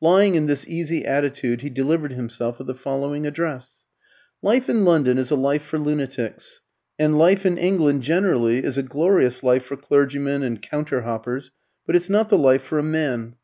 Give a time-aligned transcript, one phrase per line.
[0.00, 3.82] Lying in this easy attitude, he delivered himself of the following address
[4.40, 6.62] "Life in London is a life for lunatics.
[6.98, 11.50] And life in England generally is a glorious life for clergymen and counter hoppers,
[11.84, 13.34] but it's not the life for a man.